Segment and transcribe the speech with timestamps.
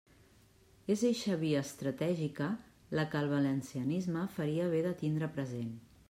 [0.93, 2.47] És eixa via estratègica
[2.99, 5.69] la que el valencianisme faria bé de tindre present.